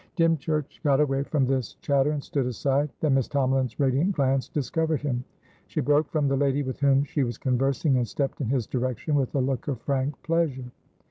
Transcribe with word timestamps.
Dymchurch 0.15 0.81
got 0.83 0.99
away 0.99 1.21
from 1.21 1.45
this 1.45 1.75
chatter, 1.75 2.09
and 2.11 2.23
stood 2.23 2.47
aside. 2.47 2.89
Then 3.01 3.13
Miss 3.13 3.27
Tomalin's 3.27 3.79
radiant 3.79 4.13
glance 4.13 4.47
discovered 4.49 5.01
him; 5.01 5.23
she 5.67 5.79
broke 5.79 6.09
from 6.09 6.27
the 6.27 6.35
lady 6.35 6.63
with 6.63 6.79
whom 6.79 7.03
she 7.03 7.21
was 7.21 7.37
conversing, 7.37 7.97
and 7.97 8.07
stepped 8.07 8.41
in 8.41 8.47
his 8.49 8.65
direction 8.65 9.13
with 9.13 9.35
a 9.35 9.39
look 9.39 9.67
of 9.67 9.79
frank 9.81 10.19
pleasure. 10.23 10.71